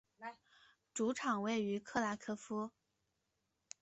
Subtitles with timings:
[0.95, 2.71] 主场位于克拉科夫。